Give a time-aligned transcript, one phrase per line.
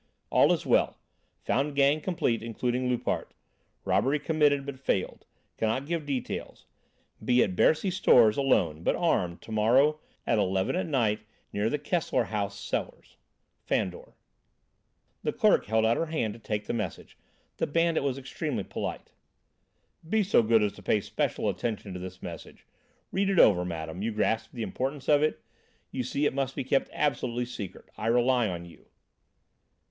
[0.31, 0.97] All is well;
[1.43, 3.35] found gang complete, including Loupart.
[3.85, 5.27] Robbery committed but failed.
[5.57, 6.65] Cannot give details.
[7.23, 11.19] Be at Bercy Stores alone, but armed, to morrow at eleven at night,
[11.53, 13.17] near the Kessler House cellars.
[13.63, 14.15] "Fandor."
[15.21, 17.15] The clerk held out her hand to take the message.
[17.57, 19.11] The bandit was extremely polite.
[20.09, 22.65] "Be so good as to pay special attention to this message.
[23.11, 24.01] Read it over, madam.
[24.01, 25.43] You grasp the importance of it?
[25.91, 27.85] You see it must be kept absolutely secret.
[27.97, 28.87] I rely on you."